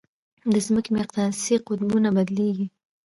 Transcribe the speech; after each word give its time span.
د 0.53 0.53
ځمکې 0.65 0.91
مقناطیسي 0.99 1.55
قطبونه 1.67 2.09
بدلېږي. 2.17 2.67